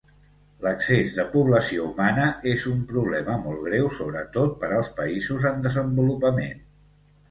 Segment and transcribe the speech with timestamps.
[0.61, 6.71] L'excés de població humana és un problema molt greu, sobretot per als països en desenvolupament.